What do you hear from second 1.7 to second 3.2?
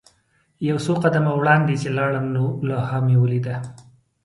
چې لاړم نو لوحه مې